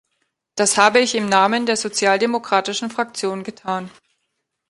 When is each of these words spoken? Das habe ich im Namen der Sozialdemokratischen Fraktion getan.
Das 0.55 0.77
habe 0.77 0.97
ich 0.97 1.13
im 1.13 1.29
Namen 1.29 1.67
der 1.67 1.77
Sozialdemokratischen 1.77 2.89
Fraktion 2.89 3.43
getan. 3.43 3.91